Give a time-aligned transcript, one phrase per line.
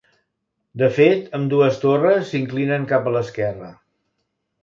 [0.81, 3.71] De fet, ambdues torres s'inclinen cap a l'esquerra.